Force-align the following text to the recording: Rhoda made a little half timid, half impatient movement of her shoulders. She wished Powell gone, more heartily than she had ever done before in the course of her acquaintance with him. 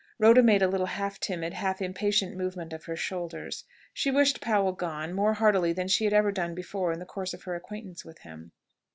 Rhoda 0.17 0.41
made 0.41 0.63
a 0.63 0.67
little 0.67 0.87
half 0.87 1.19
timid, 1.19 1.53
half 1.53 1.79
impatient 1.79 2.35
movement 2.35 2.73
of 2.73 2.85
her 2.85 2.95
shoulders. 2.95 3.65
She 3.93 4.09
wished 4.09 4.41
Powell 4.41 4.71
gone, 4.71 5.13
more 5.13 5.33
heartily 5.35 5.73
than 5.73 5.87
she 5.87 6.05
had 6.05 6.13
ever 6.13 6.31
done 6.31 6.55
before 6.55 6.91
in 6.91 6.97
the 6.97 7.05
course 7.05 7.35
of 7.35 7.43
her 7.43 7.53
acquaintance 7.53 8.03
with 8.03 8.17
him. 8.17 8.51